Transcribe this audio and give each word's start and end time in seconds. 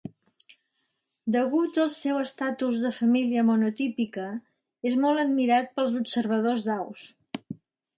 Degut 1.35 1.77
al 1.83 1.91
seu 1.97 2.17
estatus 2.23 2.81
de 2.87 2.93
família 3.01 3.45
monotípica, 3.53 4.27
és 4.93 5.01
molt 5.07 5.29
admirat 5.29 5.75
pels 5.79 5.99
observadors 6.05 6.71
d'aus. 6.73 7.11